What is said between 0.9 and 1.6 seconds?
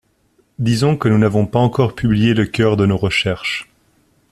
que nous n’avons pas